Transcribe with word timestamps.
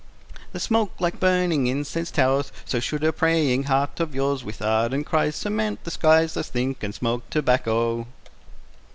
The 0.51 0.59
smoke, 0.59 0.93
like 0.99 1.19
burning 1.19 1.67
incense, 1.67 2.09
towers, 2.09 2.51
So 2.65 2.79
should 2.79 3.03
a 3.03 3.13
praying 3.13 3.65
heart 3.65 3.99
of 3.99 4.15
yours, 4.15 4.43
With 4.43 4.59
ardent 4.59 5.05
cries, 5.05 5.35
Surmount 5.35 5.83
the 5.83 5.91
skies. 5.91 6.33
Thus 6.33 6.49
think, 6.49 6.81
and 6.81 6.95
smoke 6.95 7.29
tobacco. 7.29 8.07